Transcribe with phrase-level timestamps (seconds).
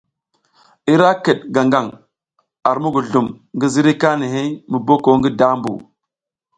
[0.93, 1.89] Ira kiɗ gaŋ gang
[2.69, 5.73] ar muguzlum ngi ziriy kanihey mu boko ngi dambu.